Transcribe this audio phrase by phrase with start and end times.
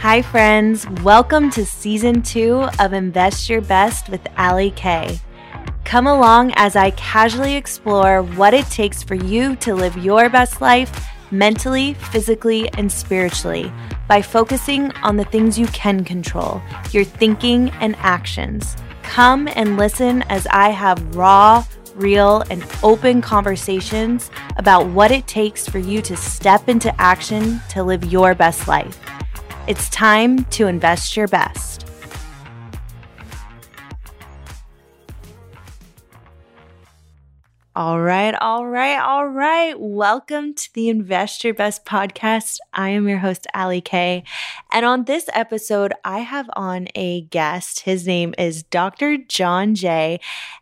[0.00, 0.88] Hi, friends.
[1.02, 5.20] Welcome to season two of Invest Your Best with Ali Kay.
[5.84, 10.62] Come along as I casually explore what it takes for you to live your best
[10.62, 13.70] life mentally, physically, and spiritually
[14.08, 16.62] by focusing on the things you can control
[16.92, 18.78] your thinking and actions.
[19.02, 21.62] Come and listen as I have raw,
[21.94, 27.82] real, and open conversations about what it takes for you to step into action to
[27.82, 28.98] live your best life.
[29.70, 31.86] It's time to invest your best.
[37.76, 39.78] All right, all right, all right.
[39.78, 42.58] Welcome to the Invest Your Best podcast.
[42.72, 44.24] I am your host, Ali Kay.
[44.72, 47.78] And on this episode, I have on a guest.
[47.78, 49.18] His name is Dr.
[49.18, 50.18] John Jay,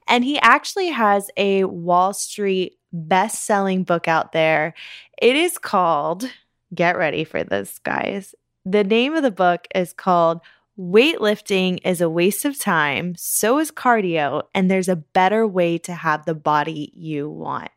[0.07, 4.75] and he actually has a Wall Street best selling book out there.
[5.17, 6.31] It is called,
[6.75, 8.35] get ready for this, guys.
[8.71, 10.43] The name of the book is called
[10.79, 15.95] Weightlifting is a waste of time, so is cardio, and there's a better way to
[15.95, 17.71] have the body you want.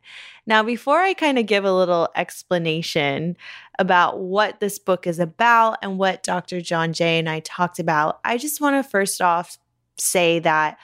[0.46, 3.38] Now, before I kind of give a little explanation
[3.78, 6.60] about what this book is about and what Dr.
[6.60, 9.56] John Jay and I talked about, I just want to first off
[9.96, 10.76] say that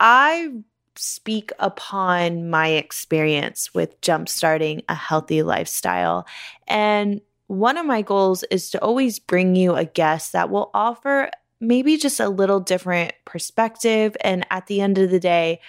[0.00, 0.52] I
[0.96, 6.26] speak upon my experience with jumpstarting a healthy lifestyle.
[6.66, 7.20] And
[7.54, 11.96] one of my goals is to always bring you a guest that will offer maybe
[11.96, 14.16] just a little different perspective.
[14.20, 15.60] And at the end of the day,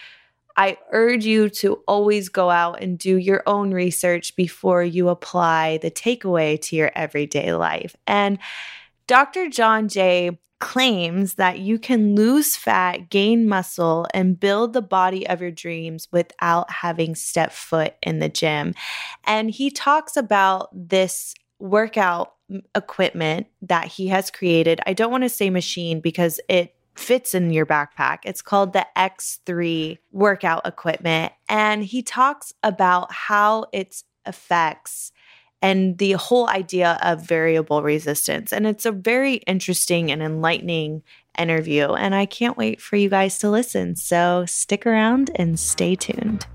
[0.57, 5.79] I urge you to always go out and do your own research before you apply
[5.81, 7.95] the takeaway to your everyday life.
[8.07, 8.39] And
[9.07, 9.49] Dr.
[9.49, 15.41] John Jay claims that you can lose fat, gain muscle, and build the body of
[15.41, 18.73] your dreams without having stepped foot in the gym.
[19.25, 22.33] And he talks about this workout
[22.75, 24.79] equipment that he has created.
[24.85, 28.19] I don't want to say machine because it fits in your backpack.
[28.23, 31.33] It's called the X3 workout equipment.
[31.49, 35.11] And he talks about how its affects
[35.61, 38.53] and the whole idea of variable resistance.
[38.53, 41.03] And it's a very interesting and enlightening
[41.37, 41.93] interview.
[41.93, 43.95] And I can't wait for you guys to listen.
[43.95, 46.45] So stick around and stay tuned.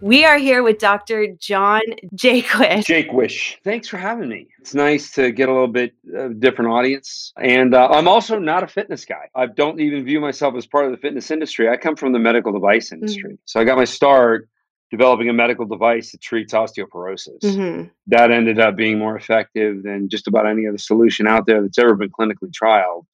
[0.00, 1.26] We are here with Dr.
[1.38, 1.82] John
[2.14, 2.84] Jaquish.
[2.84, 3.56] Jaquish.
[3.64, 4.48] Thanks for having me.
[4.60, 7.32] It's nice to get a little bit of different audience.
[7.40, 9.28] And uh, I'm also not a fitness guy.
[9.34, 11.68] I don't even view myself as part of the fitness industry.
[11.68, 13.32] I come from the medical device industry.
[13.32, 13.42] Mm-hmm.
[13.44, 14.48] So I got my start
[14.90, 17.40] developing a medical device that treats osteoporosis.
[17.40, 17.88] Mm-hmm.
[18.06, 21.78] That ended up being more effective than just about any other solution out there that's
[21.78, 23.04] ever been clinically trialed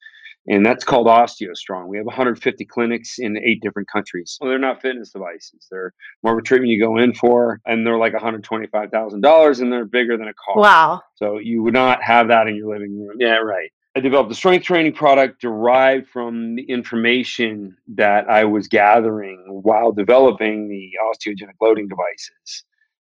[0.47, 1.87] and that's called OsteoStrong.
[1.87, 4.37] We have 150 clinics in eight different countries.
[4.41, 5.67] Well, they're not fitness devices.
[5.71, 9.85] They're more of a treatment you go in for, and they're like $125,000, and they're
[9.85, 10.61] bigger than a car.
[10.61, 11.03] Wow!
[11.17, 13.17] So you would not have that in your living room.
[13.19, 13.71] Yeah, right.
[13.97, 19.93] I developed a strength training product derived from the information that I was gathering while
[19.93, 22.65] developing the osteogenic loading devices,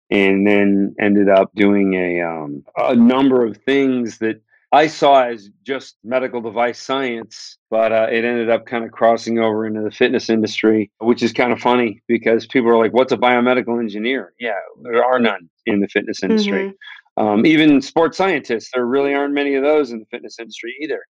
[0.10, 4.42] and then ended up doing a um, a number of things that
[4.72, 9.40] I saw as just medical device science, but uh, it ended up kind of crossing
[9.40, 13.12] over into the fitness industry, which is kind of funny because people are like, "What's
[13.12, 16.70] a biomedical engineer?" Yeah, there are none in the fitness industry.
[16.70, 17.24] Mm-hmm.
[17.24, 21.02] Um, even sports scientists, there really aren't many of those in the fitness industry either.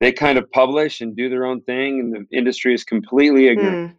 [0.00, 3.92] They kind of publish and do their own thing, and the industry is completely ignorant
[3.92, 3.96] mm.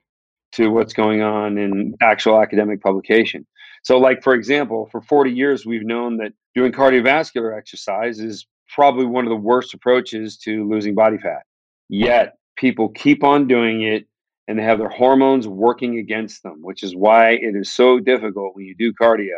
[0.54, 3.48] to what's going on in actual academic publication.
[3.84, 9.06] So, like for example, for 40 years, we've known that doing cardiovascular exercise is probably
[9.06, 11.44] one of the worst approaches to losing body fat.
[11.90, 14.08] Yet people keep on doing it
[14.48, 18.56] and they have their hormones working against them, which is why it is so difficult
[18.56, 19.36] when you do cardio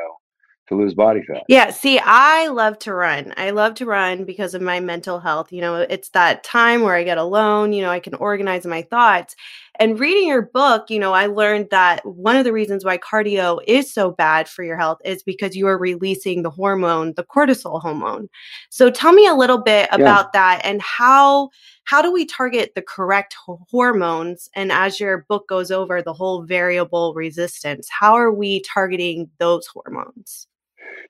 [0.68, 1.44] to lose body fat.
[1.48, 3.34] Yeah, see, I love to run.
[3.38, 5.54] I love to run because of my mental health.
[5.54, 8.82] You know, it's that time where I get alone, you know, I can organize my
[8.82, 9.36] thoughts.
[9.80, 13.60] And reading your book, you know, I learned that one of the reasons why cardio
[13.68, 17.82] is so bad for your health is because you are releasing the hormone, the cortisol
[17.82, 18.30] hormone.
[18.70, 20.30] So tell me a little bit about yeah.
[20.34, 21.50] that and how
[21.84, 23.36] how do we target the correct
[23.70, 29.30] hormones and as your book goes over the whole variable resistance, how are we targeting
[29.38, 30.48] those hormones?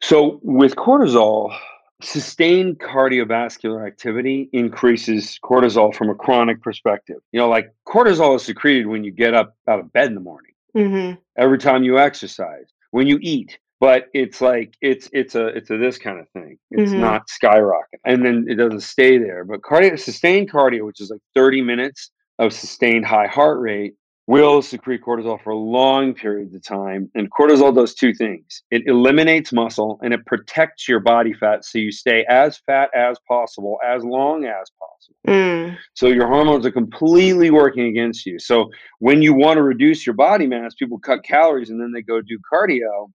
[0.02, 1.58] So with cortisol,
[2.02, 7.18] sustained cardiovascular activity increases cortisol from a chronic perspective.
[7.32, 10.22] You know, like cortisol is secreted when you get up out of bed in the
[10.22, 11.20] morning, mm-hmm.
[11.38, 15.78] every time you exercise, when you eat, but it's like it's it's a it's a
[15.78, 16.58] this kind of thing.
[16.72, 17.00] It's Mhm.
[17.00, 19.44] not skyrocket, and then it doesn't stay there.
[19.44, 23.96] But cardio, sustained cardio, which is like thirty minutes of sustained high heart rate,
[24.28, 27.10] will secrete cortisol for long periods of time.
[27.16, 31.80] And cortisol does two things: it eliminates muscle and it protects your body fat, so
[31.80, 35.16] you stay as fat as possible, as long as possible.
[35.28, 35.78] Mm.
[35.94, 38.38] So your hormones are completely working against you.
[38.40, 38.70] So
[39.00, 42.22] when you want to reduce your body mass, people cut calories and then they go
[42.22, 43.10] do cardio.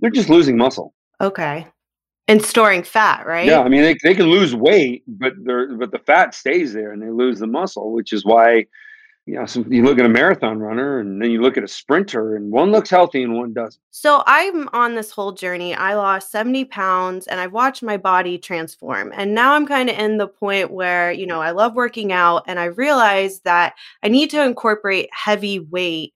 [0.00, 0.94] They're just losing muscle.
[1.20, 1.66] Okay.
[2.28, 3.46] And storing fat, right?
[3.46, 6.92] Yeah, I mean they, they can lose weight, but they're but the fat stays there
[6.92, 8.66] and they lose the muscle, which is why
[9.26, 11.68] you know some, you look at a marathon runner and then you look at a
[11.68, 13.80] sprinter and one looks healthy and one doesn't.
[13.90, 15.74] So I'm on this whole journey.
[15.74, 19.12] I lost 70 pounds and I've watched my body transform.
[19.14, 22.44] And now I'm kind of in the point where, you know, I love working out
[22.46, 26.14] and I realize that I need to incorporate heavy weight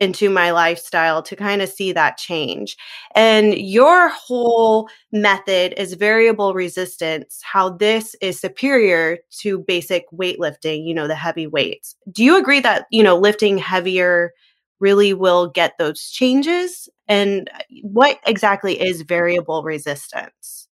[0.00, 2.76] into my lifestyle to kind of see that change.
[3.14, 10.94] And your whole method is variable resistance, how this is superior to basic weightlifting, you
[10.94, 11.96] know, the heavy weights.
[12.10, 14.32] Do you agree that, you know, lifting heavier
[14.80, 16.88] really will get those changes?
[17.06, 20.68] And uh, what exactly is variable resistance?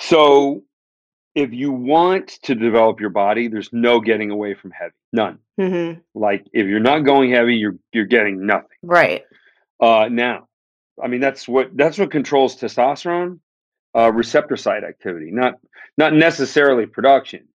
[0.00, 0.62] So
[1.34, 4.94] if you want to develop your body, there's no getting away from heavy.
[5.12, 5.38] None.
[5.58, 8.78] hmm Like if you're not going heavy, you're you're getting nothing.
[8.82, 9.22] Right.
[9.80, 10.48] Uh, now,
[11.02, 13.40] I mean that's what that's what controls testosterone,
[13.96, 15.54] uh, receptor site activity, not
[15.98, 17.48] not necessarily production,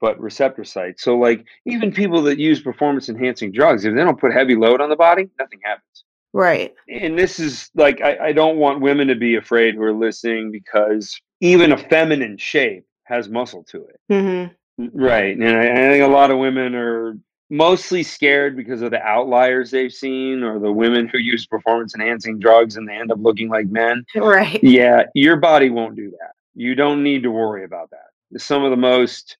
[0.00, 0.98] but receptor site.
[0.98, 4.80] So like even people that use performance enhancing drugs, if they don't put heavy load
[4.80, 6.04] on the body, nothing happens.
[6.32, 6.74] Right.
[6.88, 10.50] And this is like I, I don't want women to be afraid who are listening
[10.50, 14.00] because even a feminine shape has muscle to it.
[14.08, 14.46] hmm
[14.94, 15.36] Right.
[15.36, 17.16] And I, I think a lot of women are
[17.50, 22.38] mostly scared because of the outliers they've seen or the women who use performance enhancing
[22.38, 24.04] drugs and they end up looking like men.
[24.16, 24.58] Right.
[24.62, 26.32] Yeah, your body won't do that.
[26.54, 28.40] You don't need to worry about that.
[28.40, 29.36] Some of the most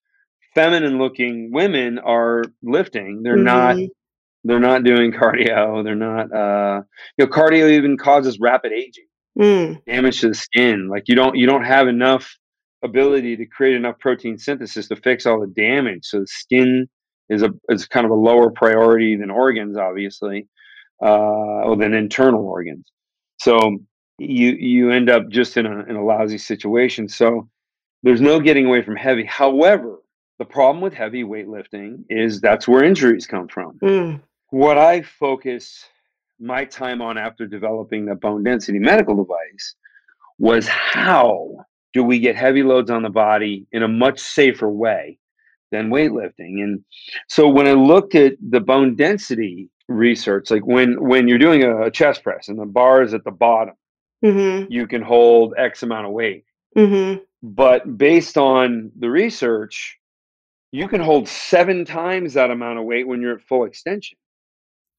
[0.55, 3.23] feminine looking women are lifting.
[3.23, 3.89] They're not Mhm.
[4.45, 5.83] they're not doing cardio.
[5.83, 6.83] They're not uh
[7.17, 9.07] you know cardio even causes rapid aging
[9.39, 9.83] Mm.
[9.87, 10.89] damage to the skin.
[10.89, 12.37] Like you don't you don't have enough
[12.83, 16.05] ability to create enough protein synthesis to fix all the damage.
[16.07, 16.89] So the skin
[17.29, 20.49] is a is kind of a lower priority than organs, obviously,
[21.03, 21.07] uh,
[21.67, 22.91] or than internal organs.
[23.41, 23.79] So
[24.19, 27.09] you you end up just in a in a lousy situation.
[27.09, 27.49] So
[28.03, 29.25] there's no getting away from heavy.
[29.25, 29.99] However,
[30.39, 34.21] the problem with heavy weightlifting is that's where injuries come from Mm.
[34.51, 35.85] what I focus
[36.41, 39.77] my time on after developing the bone density medical device
[40.39, 45.19] was how do we get heavy loads on the body in a much safer way
[45.71, 46.63] than weightlifting?
[46.63, 46.85] And
[47.29, 51.91] so when i looked at the bone density research like when when you're doing a
[51.91, 53.75] chest press and the bar is at the bottom
[54.25, 56.45] hmm you can hold x amount of weight.
[56.75, 59.99] Hmm but based on the research
[60.73, 64.17] you can hold seven times that amount of weight when you're at full extension.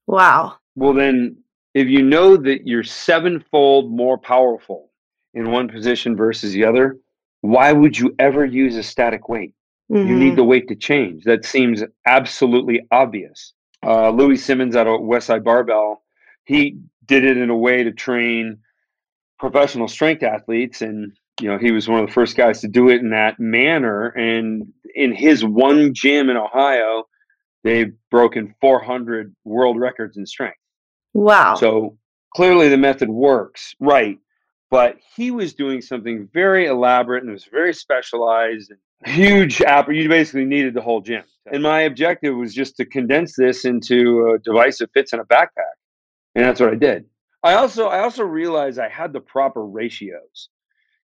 [0.06, 0.57] Wow.
[0.75, 1.38] Well, then,
[1.74, 4.92] if you know that you're sevenfold more powerful
[5.34, 6.98] in one position versus the other,
[7.42, 9.54] why would you ever use a static weight?
[9.90, 10.18] You Mhm.
[10.18, 11.24] need the weight to change.
[11.26, 13.54] That seems absolutely obvious.
[13.86, 16.04] Uh, Louie Simmons out of Westside Barbell,
[16.46, 18.60] he did it in a way to train
[19.40, 21.12] professional strength athletes, and
[21.42, 24.08] you know he was one of the first guys to do it in that manner.
[24.08, 27.08] And in his one gym in Ohio,
[27.63, 30.58] they've broken 400 world records in strength.
[31.13, 31.56] Wow.
[31.56, 31.98] So
[32.36, 34.18] clearly the method works, right?
[34.74, 39.88] But he was doing something very elaborate and it was very specialized and huge app.
[39.88, 41.24] You basically needed the whole gym.
[41.46, 45.25] And my objective was just to condense this into a device that fits in a
[45.25, 45.75] backpack.
[46.34, 47.06] And that's what I did.
[47.44, 50.50] I also I also realized I had the proper ratios.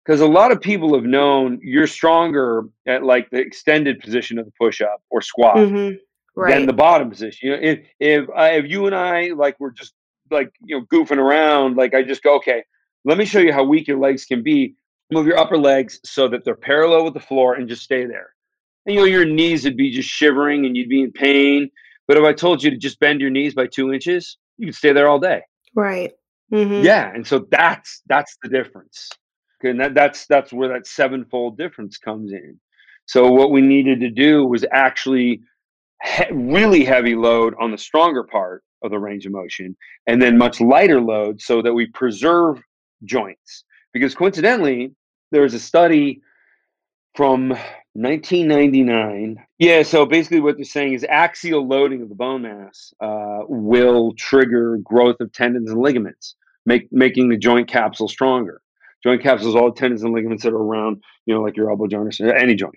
[0.04, 4.46] Because a lot of people have known you're stronger at like the extended position of
[4.46, 5.92] the push up or squat hmm
[6.36, 6.56] Right.
[6.56, 7.50] than the bottom position.
[7.50, 9.94] You know, if if I, if you and I like we're just
[10.32, 12.64] like you know goofing around, like I just go, okay,
[13.06, 14.76] let me show you how weak your legs can be.
[15.12, 18.34] Move your upper legs so that they're parallel with the floor and just stay there.
[18.86, 21.70] And you know your knees would be just shivering and you'd be in pain.
[22.08, 24.76] But if I told you to just bend your knees by two inches, you could
[24.76, 25.42] stay there all day.
[25.76, 26.12] right.
[26.52, 29.10] hmm Yeah, and so that's that's the difference.
[29.62, 32.60] Okay, and that, that's that's where that sevenfold difference comes in.
[33.06, 35.42] So what we needed to do was actually
[36.04, 39.76] he- really heavy load on the stronger part of the range of motion,
[40.08, 42.62] and then much lighter load so that we preserve
[43.04, 43.64] joints.
[43.94, 44.92] Because coincidentally,
[45.32, 46.22] there was a study
[47.16, 47.50] from
[47.94, 49.44] 1999.
[49.58, 54.14] Yeah, so basically what they're saying is axial loading of the bone mass uh, will
[54.14, 58.62] trigger growth of tendons and ligaments make making the joint capsule stronger.
[59.04, 61.88] Joint capsules, all the tendons and ligaments that are around, you know, like your elbow
[61.88, 62.76] joint or any joint.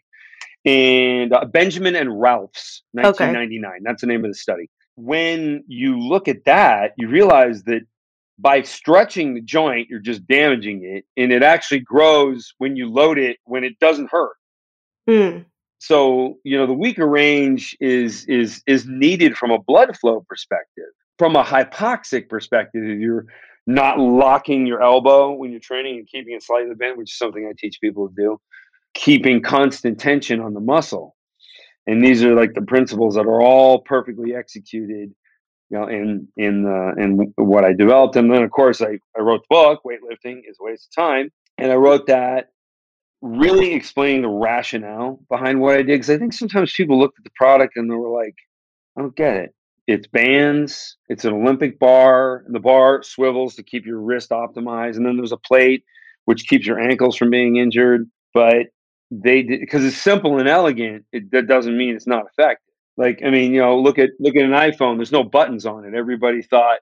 [0.64, 3.70] And uh, Benjamin and Ralphs, 1999.
[3.70, 3.80] Okay.
[3.84, 4.70] That's the name of the study.
[4.94, 7.82] When you look at that, you realize that
[8.38, 13.18] by stretching the joint, you're just damaging it, and it actually grows when you load
[13.18, 14.36] it when it doesn't hurt.
[15.08, 15.44] Mm.
[15.78, 20.84] So you know the weaker range is is is needed from a blood flow perspective.
[21.18, 23.26] From a hypoxic perspective, if you're
[23.66, 27.46] not locking your elbow when you're training and keeping it slightly bent, which is something
[27.46, 28.40] I teach people to do,
[28.94, 31.16] keeping constant tension on the muscle.
[31.86, 35.14] And these are like the principles that are all perfectly executed
[35.72, 38.16] you know, in in uh, in what I developed.
[38.16, 41.30] And then, of course, I, I wrote the book, Weightlifting is a Waste of Time.
[41.56, 42.50] And I wrote that
[43.22, 45.86] really explaining the rationale behind what I did.
[45.86, 48.34] Because I think sometimes people looked at the product and they were like,
[48.96, 49.54] I don't get it.
[49.86, 54.96] It's bands, it's an Olympic bar, and the bar swivels to keep your wrist optimized.
[54.96, 55.84] And then there's a plate
[56.26, 58.08] which keeps your ankles from being injured.
[58.34, 58.66] But
[59.10, 62.71] they because it's simple and elegant, it, that doesn't mean it's not effective.
[62.96, 64.96] Like, I mean, you know, look at look at an iPhone.
[64.96, 65.94] There's no buttons on it.
[65.94, 66.80] Everybody thought,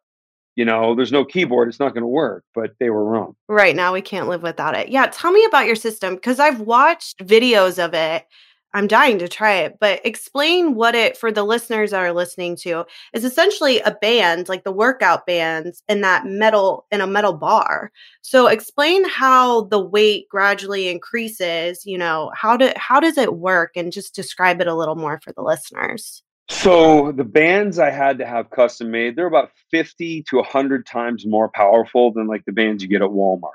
[0.57, 1.69] you know, there's no keyboard.
[1.69, 3.37] It's not going to work, but they were wrong.
[3.49, 4.89] Right now, we can't live without it.
[4.89, 8.25] Yeah, tell me about your system because I've watched videos of it
[8.73, 12.57] I'm dying to try it, but explain what it for the listeners that are listening
[12.57, 17.33] to is essentially a band, like the workout bands in that metal in a metal
[17.33, 17.91] bar.
[18.23, 23.73] So explain how the weight gradually increases, you know, how do how does it work
[23.77, 26.23] and just describe it a little more for the listeners.
[26.49, 31.25] So the bands I had to have custom made, they're about 50 to 100 times
[31.25, 33.51] more powerful than like the bands you get at Walmart.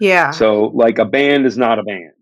[0.00, 0.32] Yeah.
[0.32, 2.12] So like a band is not a band.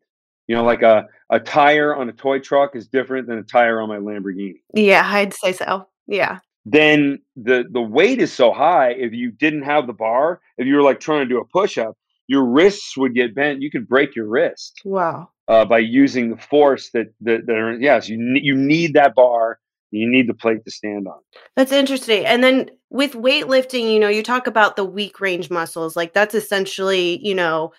[0.48, 3.80] You know, like a a tire on a toy truck is different than a tire
[3.80, 4.60] on my Lamborghini.
[4.74, 5.86] Yeah, I'd say so.
[6.06, 6.38] Yeah.
[6.64, 8.92] Then the the weight is so high.
[8.92, 11.78] If you didn't have the bar, if you were like trying to do a push
[11.78, 13.62] up, your wrists would get bent.
[13.62, 14.80] You could break your wrist.
[14.84, 15.30] Wow.
[15.46, 19.58] Uh, by using the force that that, that are, yes, you you need that bar.
[19.90, 21.18] You need the plate to stand on.
[21.56, 22.26] That's interesting.
[22.26, 25.96] And then with weightlifting, you know, you talk about the weak range muscles.
[25.96, 27.72] Like that's essentially, you know,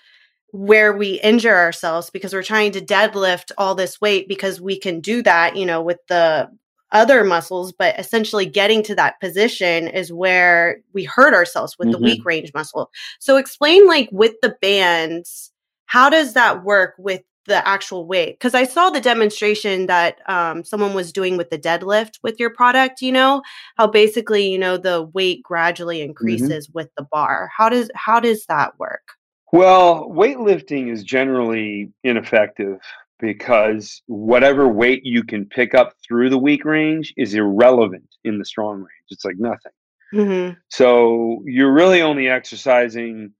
[0.51, 4.99] where we injure ourselves because we're trying to deadlift all this weight because we can
[4.99, 6.49] do that, you know, with the
[6.91, 12.01] other muscles, but essentially getting to that position is where we hurt ourselves with mm-hmm.
[12.01, 12.89] the weak range muscle.
[13.19, 15.51] So explain like with the bands,
[15.85, 18.39] how does that work with the actual weight?
[18.39, 22.49] Because I saw the demonstration that um, someone was doing with the deadlift with your
[22.49, 23.41] product, you know,
[23.77, 26.09] how basically, you know, the weight gradually mm-hmm.
[26.09, 26.77] increases mm-hmm.
[26.77, 27.51] with the bar.
[27.55, 29.18] How does how does that work?
[29.51, 32.79] Well, weightlifting is generally ineffective
[33.19, 38.45] because whatever weight you can pick up through the weak range is irrelevant in the
[38.45, 39.05] strong range.
[39.09, 39.71] It's like nothing.
[40.13, 40.59] Mm-hmm.
[40.69, 43.33] So you're really only exercising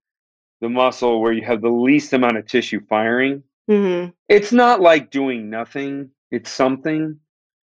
[0.60, 3.42] the muscle where you have the least amount of tissue firing.
[3.68, 4.10] Mm-hmm.
[4.28, 7.18] It's not like doing nothing, it's something.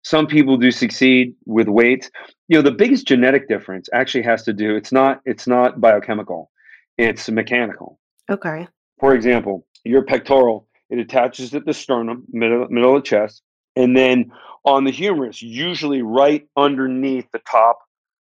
[0.03, 2.11] Some people do succeed with weights.
[2.49, 6.51] You know, the biggest genetic difference actually has to do it's not it's not biochemical.
[6.99, 8.00] It's mechanical.
[8.31, 8.69] Okay.
[8.99, 13.43] For example, your pectoral, it attaches at the sternum, middle, middle of the chest,
[13.77, 14.33] and then
[14.65, 17.79] on the humerus, usually right underneath the top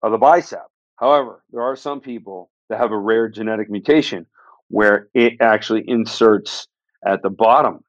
[0.02, 0.68] of the bicep.
[0.98, 4.26] However, there are some people that have a rare genetic mutation
[4.68, 6.68] where it actually inserts
[7.06, 7.84] at the bottom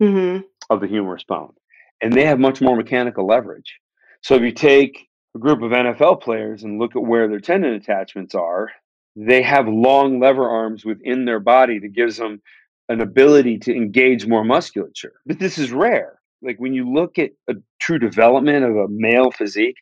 [0.00, 0.42] mm-hmm.
[0.70, 1.52] of the humerus bone,
[2.00, 3.78] and they have much more mechanical leverage.
[4.22, 7.74] So if you take a group of NFL players and look at where their tendon
[7.74, 8.68] attachments are,
[9.16, 12.42] they have long lever arms within their body that gives them
[12.88, 15.14] an ability to engage more musculature.
[15.26, 16.18] But this is rare.
[16.42, 19.76] Like when you look at a true development of a male physique,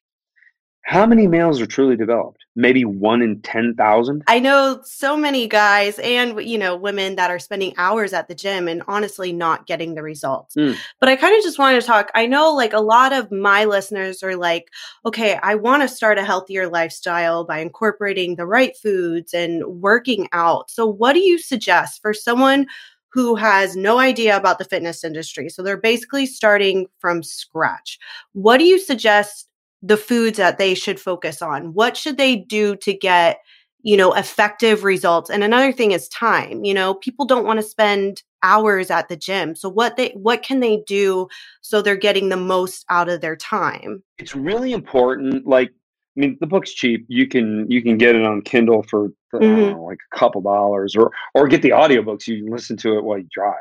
[0.82, 2.44] how many males are truly developed?
[2.56, 4.25] Maybe one in 10,000?
[4.26, 8.34] I know so many guys and, you know, women that are spending hours at the
[8.34, 10.56] gym and honestly not getting the results.
[10.56, 10.76] Mm.
[10.99, 12.10] But I kind of just wanted to talk.
[12.14, 14.68] I know like a lot of my listeners are like,
[15.06, 20.28] okay, I want to start a healthier lifestyle by incorporating the right foods and working
[20.32, 20.70] out.
[20.70, 22.66] So, what do you suggest for someone
[23.12, 25.49] who has no idea about the fitness industry.
[25.49, 27.99] So they're basically starting from scratch.
[28.34, 29.50] What do you suggest
[29.82, 31.72] the foods that they should focus on.
[31.72, 33.40] What should they do to get,
[33.82, 35.30] you know, effective results?
[35.30, 36.64] And another thing is time.
[36.64, 39.54] You know, people don't want to spend hours at the gym.
[39.54, 41.28] So what they what can they do
[41.60, 44.02] so they're getting the most out of their time?
[44.18, 45.70] It's really important like
[46.16, 47.06] I mean, the book's cheap.
[47.08, 49.72] You can you can get it on Kindle for mm-hmm.
[49.72, 52.26] know, like a couple dollars, or or get the audiobooks.
[52.26, 53.54] You can listen to it while you drive.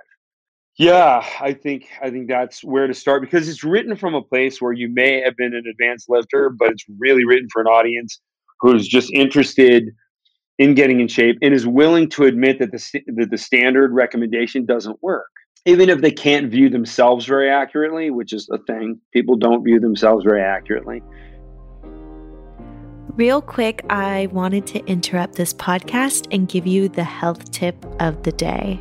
[0.78, 4.62] Yeah, I think I think that's where to start because it's written from a place
[4.62, 8.22] where you may have been an advanced lifter, but it's really written for an audience
[8.62, 9.90] who's just interested
[10.58, 14.66] in getting in shape and is willing to admit that the, that the standard recommendation
[14.66, 15.30] doesn't work.
[15.66, 19.80] Even if they can't view themselves very accurately, which is a thing, people don't view
[19.80, 21.02] themselves very accurately.
[23.16, 28.24] Real quick, I wanted to interrupt this podcast and give you the health tip of
[28.24, 28.80] the day.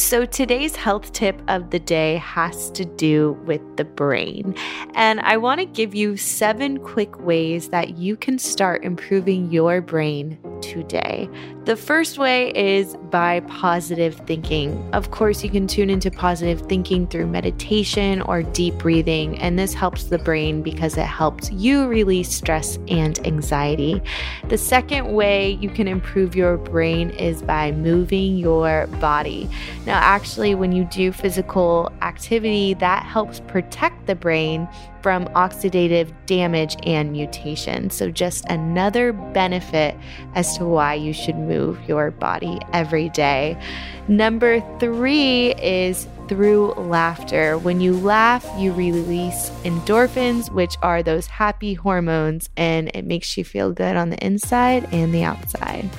[0.00, 4.54] So, today's health tip of the day has to do with the brain.
[4.94, 9.82] And I want to give you seven quick ways that you can start improving your
[9.82, 11.28] brain today.
[11.64, 14.88] The first way is by positive thinking.
[14.94, 19.74] Of course, you can tune into positive thinking through meditation or deep breathing, and this
[19.74, 24.00] helps the brain because it helps you release stress and anxiety.
[24.48, 29.48] The second way you can improve your brain is by moving your body.
[29.90, 34.68] Now, actually, when you do physical activity, that helps protect the brain
[35.02, 37.90] from oxidative damage and mutation.
[37.90, 39.96] So, just another benefit
[40.36, 43.60] as to why you should move your body every day.
[44.06, 47.58] Number three is through laughter.
[47.58, 53.44] When you laugh, you release endorphins, which are those happy hormones, and it makes you
[53.44, 55.90] feel good on the inside and the outside.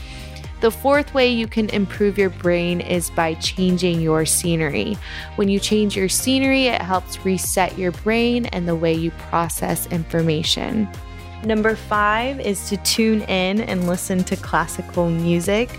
[0.61, 4.95] The fourth way you can improve your brain is by changing your scenery.
[5.35, 9.87] When you change your scenery, it helps reset your brain and the way you process
[9.87, 10.87] information.
[11.43, 15.71] Number five is to tune in and listen to classical music.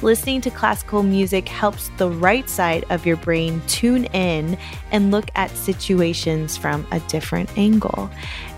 [0.00, 4.56] Listening to classical music helps the right side of your brain tune in
[4.92, 8.10] and look at situations from a different angle.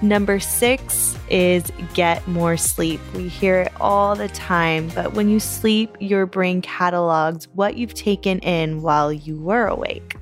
[0.02, 1.64] Number six is
[1.94, 3.00] get more sleep.
[3.14, 7.94] We hear it all the time, but when you sleep, your brain catalogs what you've
[7.94, 10.16] taken in while you were awake.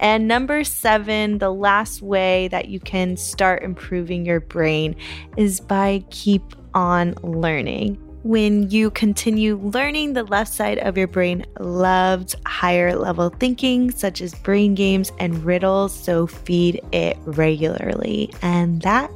[0.00, 4.96] And number seven, the last way that you can start improving your brain
[5.36, 6.42] is by keep
[6.74, 7.98] on learning.
[8.22, 14.20] When you continue learning, the left side of your brain loves higher level thinking, such
[14.20, 18.30] as brain games and riddles, so feed it regularly.
[18.42, 19.10] And that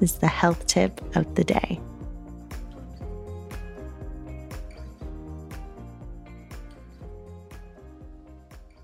[0.00, 1.80] is the health tip of the day.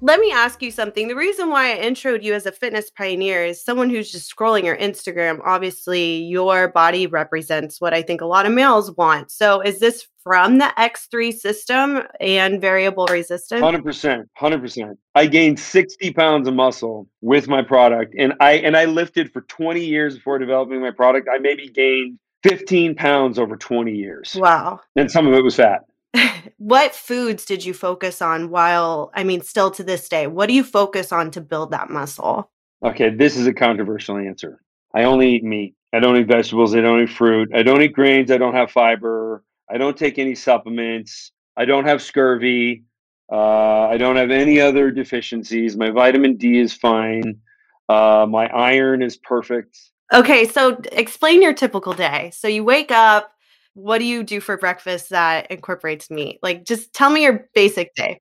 [0.05, 1.09] Let me ask you something.
[1.09, 4.63] The reason why I introed you as a fitness pioneer is someone who's just scrolling
[4.65, 5.41] your Instagram.
[5.47, 9.31] Obviously, your body represents what I think a lot of males want.
[9.31, 13.63] So, is this from the X3 system and variable resistance?
[13.63, 14.27] 100%.
[14.39, 14.97] 100%.
[15.15, 19.41] I gained 60 pounds of muscle with my product and I and I lifted for
[19.41, 21.31] 20 years before developing my product.
[21.33, 24.37] I maybe gained 15 pounds over 20 years.
[24.39, 24.81] Wow.
[24.97, 25.81] And some of it was fat.
[26.59, 30.55] what foods did you focus on while, I mean, still to this day, what do
[30.55, 32.51] you focus on to build that muscle?
[32.85, 34.61] Okay, this is a controversial answer.
[34.95, 35.75] I only eat meat.
[35.93, 36.75] I don't eat vegetables.
[36.75, 37.51] I don't eat fruit.
[37.55, 38.31] I don't eat grains.
[38.31, 39.45] I don't have fiber.
[39.71, 41.33] I don't take any supplements.
[41.57, 42.85] I don't have scurvy.
[43.33, 45.77] Uh, I don't have any other deficiencies.
[45.77, 47.41] My vitamin D is fine.
[47.89, 49.79] Uh, my iron is perfect.
[50.13, 52.31] Okay, so explain your typical day.
[52.35, 53.34] So you wake up,
[53.75, 56.39] what do you do for breakfast that incorporates meat?
[56.43, 58.21] Like, just tell me your basic day.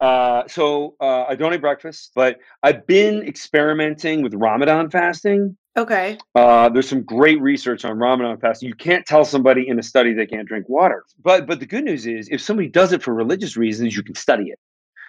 [0.00, 5.56] Uh, so uh, I don't eat breakfast, but I've been experimenting with Ramadan fasting.
[5.76, 6.18] Okay.
[6.34, 8.68] Uh, there's some great research on Ramadan fasting.
[8.68, 11.04] You can't tell somebody in a study they can't drink water.
[11.22, 14.14] But but the good news is, if somebody does it for religious reasons, you can
[14.14, 14.58] study it.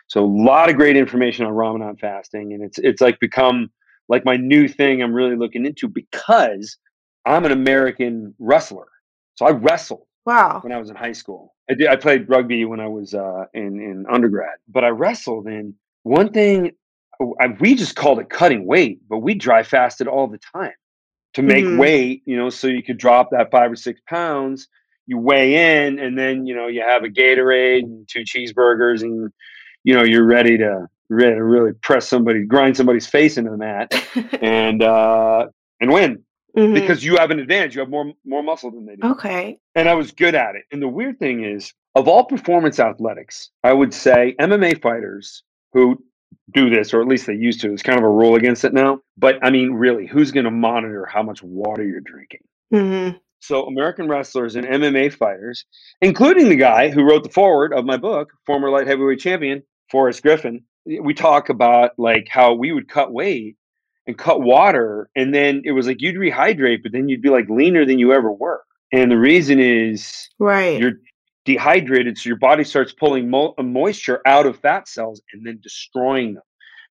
[0.08, 3.71] So a lot of great information on Ramadan fasting, and it's it's like become
[4.10, 5.01] like my new thing.
[5.01, 6.77] I'm really looking into because
[7.25, 8.88] I'm an American wrestler.
[9.41, 10.06] So I wrestled.
[10.23, 10.60] Wow.
[10.62, 11.88] When I was in high school, I did.
[11.88, 15.47] I played rugby when I was uh, in in undergrad, but I wrestled.
[15.47, 15.73] And
[16.04, 16.73] one thing,
[17.39, 20.75] I, we just called it cutting weight, but we dry fasted all the time
[21.34, 21.80] to make mm-hmm.
[21.80, 22.21] weight.
[22.27, 24.67] You know, so you could drop that five or six pounds.
[25.08, 29.32] You weigh in, and then you know you have a Gatorade and two cheeseburgers, and
[29.84, 33.58] you know you're ready to ready to really press somebody, grind somebody's face into the
[33.58, 33.91] mat,
[34.39, 35.47] and uh,
[35.80, 36.23] and win
[36.57, 36.73] mm-hmm.
[36.73, 37.75] because you have an advantage.
[37.75, 39.07] You have more more muscle than they do.
[39.09, 39.59] Okay.
[39.75, 40.63] And I was good at it.
[40.71, 46.03] And the weird thing is, of all performance athletics, I would say MMA fighters who
[46.53, 47.67] do this, or at least they used to.
[47.67, 48.99] There's kind of a rule against it now.
[49.17, 52.41] But I mean, really, who's going to monitor how much water you're drinking?
[52.73, 53.17] Mm-hmm.
[53.39, 55.65] So, American wrestlers and MMA fighters,
[56.01, 60.21] including the guy who wrote the foreword of my book, former light heavyweight champion Forrest
[60.21, 63.57] Griffin, we talk about like how we would cut weight
[64.07, 65.09] and cut water.
[65.15, 68.13] And then it was like you'd rehydrate, but then you'd be like leaner than you
[68.13, 68.63] ever were.
[68.91, 70.79] And the reason is right.
[70.79, 70.93] You're
[71.45, 75.59] dehydrated, so your body starts pulling mo- uh, moisture out of fat cells and then
[75.61, 76.43] destroying them.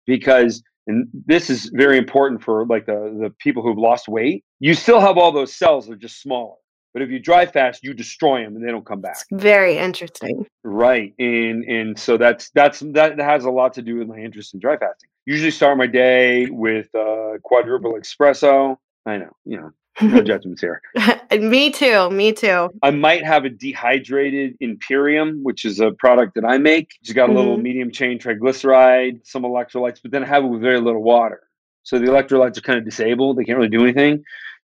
[0.07, 4.45] Because and this is very important for like the the people who've lost weight.
[4.61, 6.57] You still have all those cells; they're just smaller.
[6.93, 9.19] But if you dry fast, you destroy them and they don't come back.
[9.31, 10.47] Very interesting.
[10.65, 11.15] Right.
[11.19, 14.61] And and so that's that's that has a lot to do with my interest in
[14.61, 15.10] dry fasting.
[15.31, 18.77] Usually start my day with uh quadruple espresso.
[19.07, 19.71] I know, you know,
[20.03, 20.83] no judgments here.
[21.31, 22.11] me too.
[22.11, 22.69] Me too.
[22.83, 26.91] I might have a dehydrated Imperium, which is a product that I make.
[27.01, 27.63] It's got a little mm-hmm.
[27.63, 31.43] medium chain triglyceride, some electrolytes, but then I have it with very little water.
[31.85, 33.37] So the electrolytes are kind of disabled.
[33.37, 34.25] They can't really do anything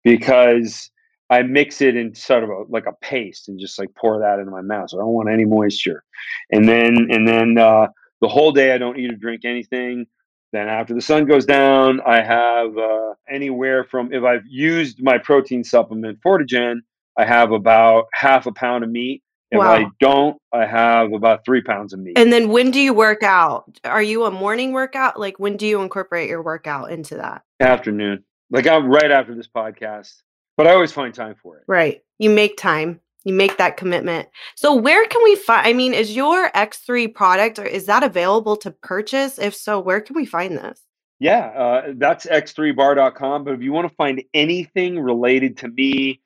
[0.03, 0.91] because
[1.29, 4.39] I mix it in sort of a, like a paste and just like pour that
[4.39, 4.89] into my mouth.
[4.89, 6.03] So I don't want any moisture.
[6.51, 7.87] And then and then uh,
[8.19, 10.05] the whole day I don't eat or drink anything.
[10.51, 15.17] Then after the sun goes down, I have uh, anywhere from if I've used my
[15.17, 16.79] protein supplement Fortagen,
[17.17, 19.21] I have about half a pound of meat.
[19.51, 19.73] If wow.
[19.73, 22.17] I don't, I have about three pounds of meat.
[22.17, 23.79] And then when do you work out?
[23.83, 25.19] Are you a morning workout?
[25.19, 27.43] Like when do you incorporate your workout into that?
[27.59, 28.23] Afternoon.
[28.51, 30.21] Like I'm right after this podcast.
[30.55, 31.63] But I always find time for it.
[31.67, 32.01] Right.
[32.19, 32.99] You make time.
[33.25, 34.29] You make that commitment.
[34.55, 38.55] So where can we find I mean, is your X3 product or is that available
[38.57, 39.37] to purchase?
[39.37, 40.81] If so, where can we find this?
[41.19, 43.43] Yeah, uh, that's x3bar.com.
[43.43, 46.21] But if you want to find anything related to me,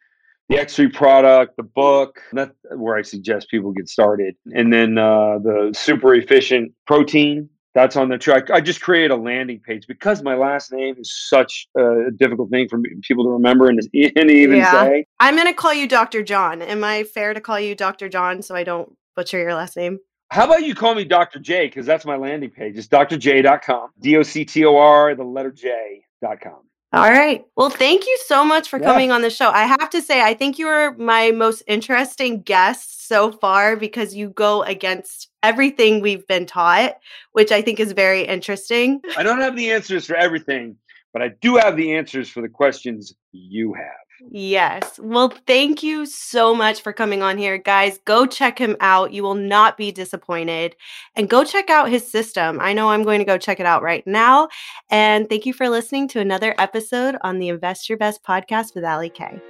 [0.50, 4.36] the X3 product, the book, that's where I suggest people get started.
[4.54, 8.50] And then uh, the super efficient protein, that's on the track.
[8.52, 12.68] I just created a landing page because my last name is such a difficult thing
[12.70, 14.72] for people to remember and, and even yeah.
[14.72, 15.06] say.
[15.20, 16.24] I'm going to call you Dr.
[16.24, 16.62] John.
[16.62, 18.10] Am I fair to call you Dr.
[18.10, 20.00] John so I don't butcher your last name?
[20.30, 21.40] How about you call me Dr.
[21.40, 21.68] J?
[21.68, 22.78] Because that's my landing page.
[22.78, 23.90] It's doctorj.com.
[24.00, 26.62] D O C T O R, the letter J.com.
[26.94, 27.44] All right.
[27.58, 28.86] Well, thank you so much for yeah.
[28.86, 29.50] coming on the show.
[29.50, 34.14] I have to say, I think you are my most interesting guest so far because
[34.14, 36.98] you go against everything we've been taught,
[37.32, 39.02] which I think is very interesting.
[39.18, 40.78] I don't have the answers for everything,
[41.14, 44.03] but I do have the answers for the questions you have.
[44.30, 45.00] Yes.
[45.02, 47.58] Well, thank you so much for coming on here.
[47.58, 49.14] Guys, go check him out.
[49.14, 50.76] You will not be disappointed.
[51.16, 52.60] And go check out his system.
[52.62, 54.48] I know I'm going to go check it out right now.
[54.90, 58.86] And thank you for listening to another episode on the Invest Your Best podcast with
[58.86, 59.42] Ali Kay.